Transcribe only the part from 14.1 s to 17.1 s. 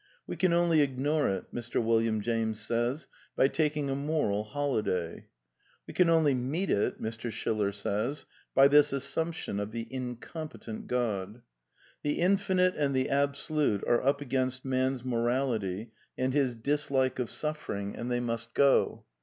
against man's morality and his dis